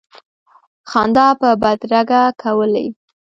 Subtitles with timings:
[0.89, 2.85] خندا به بدرګه کولې.